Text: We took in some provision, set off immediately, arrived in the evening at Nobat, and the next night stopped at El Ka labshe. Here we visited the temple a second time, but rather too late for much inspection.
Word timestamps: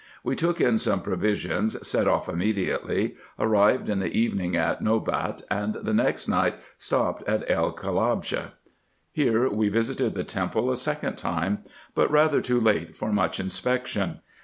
We 0.23 0.35
took 0.35 0.59
in 0.59 0.79
some 0.79 1.03
provision, 1.03 1.69
set 1.69 2.07
off 2.07 2.27
immediately, 2.27 3.17
arrived 3.37 3.87
in 3.87 3.99
the 3.99 4.11
evening 4.11 4.55
at 4.55 4.81
Nobat, 4.81 5.43
and 5.51 5.75
the 5.75 5.93
next 5.93 6.27
night 6.27 6.55
stopped 6.79 7.21
at 7.29 7.47
El 7.47 7.71
Ka 7.73 7.91
labshe. 7.91 8.49
Here 9.11 9.47
we 9.47 9.69
visited 9.69 10.15
the 10.15 10.23
temple 10.23 10.71
a 10.71 10.75
second 10.75 11.17
time, 11.19 11.59
but 11.93 12.09
rather 12.09 12.41
too 12.41 12.59
late 12.59 12.97
for 12.97 13.11
much 13.13 13.39
inspection. 13.39 14.21